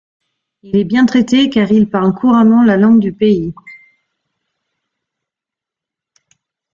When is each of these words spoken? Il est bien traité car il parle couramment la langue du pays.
Il 0.63 0.75
est 0.75 0.83
bien 0.83 1.05
traité 1.05 1.47
car 1.51 1.71
il 1.71 1.87
parle 1.87 2.15
couramment 2.15 2.63
la 2.63 2.75
langue 2.75 2.99
du 2.99 3.13
pays. 3.13 3.53